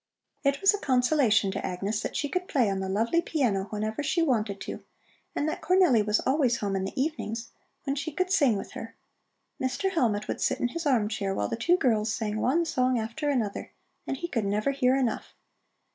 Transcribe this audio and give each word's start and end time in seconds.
It 0.43 0.61
was 0.61 0.73
a 0.73 0.79
consolation 0.79 1.51
to 1.51 1.63
Agnes 1.63 2.01
that 2.01 2.15
she 2.15 2.27
could 2.27 2.47
play 2.47 2.71
on 2.71 2.79
the 2.79 2.89
lovely 2.89 3.21
piano 3.21 3.65
whenever 3.65 4.01
she 4.01 4.23
wanted 4.23 4.59
to 4.61 4.83
and 5.35 5.47
that 5.47 5.61
Cornelli 5.61 6.01
was 6.03 6.19
always 6.21 6.57
home 6.57 6.75
in 6.75 6.85
the 6.85 6.99
evenings, 6.99 7.51
when 7.83 7.95
she 7.95 8.11
could 8.11 8.31
sing 8.31 8.57
with 8.57 8.71
her. 8.71 8.95
Mr. 9.61 9.91
Hellmut 9.91 10.27
would 10.27 10.41
sit 10.41 10.59
in 10.59 10.69
his 10.69 10.87
arm 10.87 11.07
chair 11.07 11.35
while 11.35 11.49
the 11.49 11.55
two 11.55 11.77
girls 11.77 12.11
sang 12.11 12.41
one 12.41 12.65
song 12.65 12.97
after 12.97 13.29
another, 13.29 13.73
and 14.07 14.17
he 14.17 14.27
could 14.27 14.45
never 14.45 14.71
hear 14.71 14.95
enough. 14.95 15.35